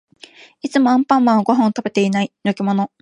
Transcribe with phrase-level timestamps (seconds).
[0.63, 2.31] いつもアンパンマンはご飯を食べてない。
[2.43, 2.91] のけもの？